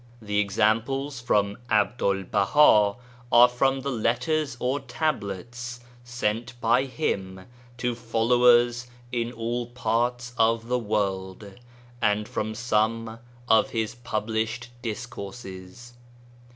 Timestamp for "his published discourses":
13.69-15.93